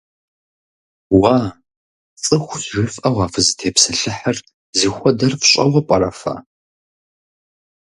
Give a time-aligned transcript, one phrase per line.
[1.19, 1.35] Уа,
[2.23, 4.37] цӀыхущ жыфӀэу а фызытепсэлъыхьыр
[4.77, 6.33] зыхуэдэр фщӀэуэ пӀэрэ фэ?